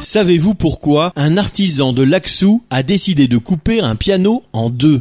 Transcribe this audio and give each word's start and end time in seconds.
Savez-vous 0.00 0.54
pourquoi 0.54 1.12
un 1.16 1.38
artisan 1.38 1.94
de 1.94 2.02
Laxou 2.02 2.62
a 2.68 2.82
décidé 2.82 3.28
de 3.28 3.38
couper 3.38 3.80
un 3.80 3.96
piano 3.96 4.42
en 4.52 4.68
deux? 4.68 5.00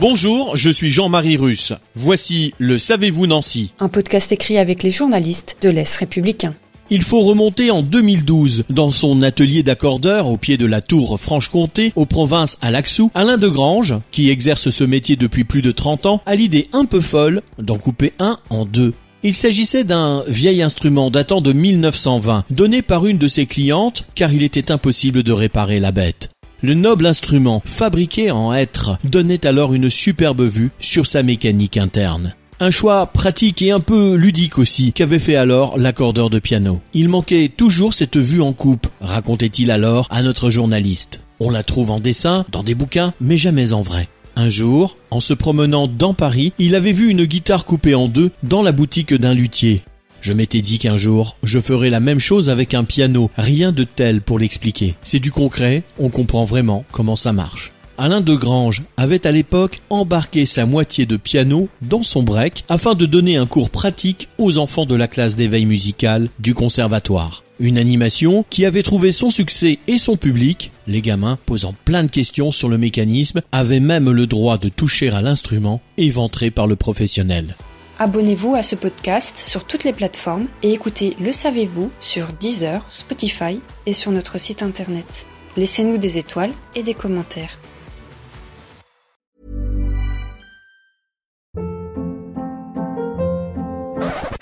Bonjour, 0.00 0.56
je 0.56 0.68
suis 0.68 0.90
Jean-Marie 0.90 1.36
Russe. 1.36 1.74
Voici 1.94 2.54
le 2.58 2.76
Savez-vous 2.76 3.28
Nancy 3.28 3.72
Un 3.78 3.88
podcast 3.88 4.32
écrit 4.32 4.58
avec 4.58 4.82
les 4.82 4.90
journalistes 4.90 5.56
de 5.62 5.68
l'Est 5.68 5.94
républicain. 5.94 6.54
Il 6.90 7.02
faut 7.02 7.20
remonter 7.20 7.70
en 7.70 7.82
2012. 7.82 8.64
Dans 8.68 8.90
son 8.90 9.22
atelier 9.22 9.62
d'accordeur 9.62 10.26
au 10.26 10.36
pied 10.36 10.56
de 10.56 10.66
la 10.66 10.80
tour 10.80 11.20
Franche-Comté, 11.20 11.92
aux 11.94 12.04
provinces 12.04 12.58
à 12.60 12.72
Laxou, 12.72 13.12
Alain 13.14 13.38
de 13.38 13.48
Grange, 13.48 13.94
qui 14.10 14.28
exerce 14.28 14.70
ce 14.70 14.82
métier 14.82 15.14
depuis 15.14 15.44
plus 15.44 15.62
de 15.62 15.70
30 15.70 16.06
ans, 16.06 16.20
a 16.26 16.34
l'idée 16.34 16.68
un 16.72 16.84
peu 16.84 17.00
folle 17.00 17.42
d'en 17.58 17.78
couper 17.78 18.12
un 18.18 18.36
en 18.50 18.64
deux. 18.64 18.92
Il 19.24 19.34
s'agissait 19.34 19.84
d'un 19.84 20.24
vieil 20.26 20.62
instrument 20.62 21.08
datant 21.08 21.40
de 21.40 21.52
1920, 21.52 22.44
donné 22.50 22.82
par 22.82 23.06
une 23.06 23.18
de 23.18 23.28
ses 23.28 23.46
clientes 23.46 24.04
car 24.16 24.32
il 24.32 24.42
était 24.42 24.72
impossible 24.72 25.22
de 25.22 25.32
réparer 25.32 25.78
la 25.78 25.92
bête. 25.92 26.30
Le 26.60 26.74
noble 26.74 27.06
instrument, 27.06 27.62
fabriqué 27.64 28.32
en 28.32 28.52
hêtre, 28.52 28.98
donnait 29.04 29.46
alors 29.46 29.74
une 29.74 29.88
superbe 29.88 30.42
vue 30.42 30.72
sur 30.80 31.06
sa 31.06 31.22
mécanique 31.22 31.76
interne. 31.76 32.34
Un 32.58 32.72
choix 32.72 33.06
pratique 33.06 33.62
et 33.62 33.70
un 33.70 33.80
peu 33.80 34.14
ludique 34.14 34.58
aussi 34.58 34.92
qu'avait 34.92 35.20
fait 35.20 35.36
alors 35.36 35.78
l'accordeur 35.78 36.28
de 36.28 36.40
piano. 36.40 36.80
Il 36.92 37.08
manquait 37.08 37.48
toujours 37.48 37.94
cette 37.94 38.16
vue 38.16 38.42
en 38.42 38.52
coupe, 38.52 38.88
racontait-il 39.00 39.70
alors 39.70 40.08
à 40.10 40.22
notre 40.22 40.50
journaliste. 40.50 41.22
On 41.38 41.50
la 41.50 41.62
trouve 41.62 41.92
en 41.92 42.00
dessin, 42.00 42.44
dans 42.50 42.62
des 42.64 42.74
bouquins, 42.74 43.14
mais 43.20 43.36
jamais 43.36 43.72
en 43.72 43.82
vrai. 43.82 44.08
Un 44.34 44.48
jour, 44.48 44.96
en 45.10 45.20
se 45.20 45.34
promenant 45.34 45.86
dans 45.86 46.14
Paris, 46.14 46.54
il 46.58 46.74
avait 46.74 46.92
vu 46.92 47.10
une 47.10 47.26
guitare 47.26 47.66
coupée 47.66 47.94
en 47.94 48.08
deux 48.08 48.30
dans 48.42 48.62
la 48.62 48.72
boutique 48.72 49.12
d'un 49.12 49.34
luthier. 49.34 49.82
Je 50.22 50.32
m'étais 50.32 50.62
dit 50.62 50.78
qu'un 50.78 50.96
jour, 50.96 51.36
je 51.42 51.60
ferais 51.60 51.90
la 51.90 52.00
même 52.00 52.20
chose 52.20 52.48
avec 52.48 52.72
un 52.72 52.84
piano, 52.84 53.30
rien 53.36 53.72
de 53.72 53.84
tel 53.84 54.22
pour 54.22 54.38
l'expliquer. 54.38 54.94
C'est 55.02 55.18
du 55.18 55.30
concret, 55.30 55.82
on 55.98 56.08
comprend 56.08 56.46
vraiment 56.46 56.84
comment 56.92 57.16
ça 57.16 57.32
marche. 57.32 57.72
Alain 57.98 58.22
de 58.22 58.34
Grange 58.34 58.82
avait 58.96 59.26
à 59.26 59.32
l'époque 59.32 59.82
embarqué 59.90 60.46
sa 60.46 60.64
moitié 60.64 61.04
de 61.04 61.18
piano 61.18 61.68
dans 61.82 62.02
son 62.02 62.22
break 62.22 62.64
afin 62.70 62.94
de 62.94 63.04
donner 63.04 63.36
un 63.36 63.46
cours 63.46 63.68
pratique 63.68 64.28
aux 64.38 64.56
enfants 64.56 64.86
de 64.86 64.94
la 64.94 65.08
classe 65.08 65.36
d'éveil 65.36 65.66
musical 65.66 66.28
du 66.38 66.54
conservatoire. 66.54 67.42
Une 67.62 67.78
animation 67.78 68.44
qui 68.50 68.66
avait 68.66 68.82
trouvé 68.82 69.12
son 69.12 69.30
succès 69.30 69.78
et 69.86 69.96
son 69.96 70.16
public, 70.16 70.72
les 70.88 71.00
gamins 71.00 71.38
posant 71.46 71.76
plein 71.84 72.02
de 72.02 72.10
questions 72.10 72.50
sur 72.50 72.68
le 72.68 72.76
mécanisme 72.76 73.40
avaient 73.52 73.78
même 73.78 74.10
le 74.10 74.26
droit 74.26 74.58
de 74.58 74.68
toucher 74.68 75.10
à 75.10 75.22
l'instrument 75.22 75.80
éventré 75.96 76.50
par 76.50 76.66
le 76.66 76.74
professionnel. 76.74 77.54
Abonnez-vous 78.00 78.56
à 78.56 78.64
ce 78.64 78.74
podcast 78.74 79.38
sur 79.38 79.62
toutes 79.62 79.84
les 79.84 79.92
plateformes 79.92 80.48
et 80.64 80.72
écoutez 80.72 81.16
Le 81.20 81.30
Savez-vous 81.30 81.92
sur 82.00 82.32
Deezer, 82.32 82.84
Spotify 82.88 83.60
et 83.86 83.92
sur 83.92 84.10
notre 84.10 84.40
site 84.40 84.64
internet. 84.64 85.24
Laissez-nous 85.56 85.98
des 85.98 86.18
étoiles 86.18 86.52
et 86.74 86.82
des 86.82 86.94
commentaires. 86.94 87.58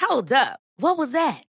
Hold 0.09 0.33
up. 0.33 0.59
What 0.79 0.97
was 0.97 1.13
that? 1.13 1.43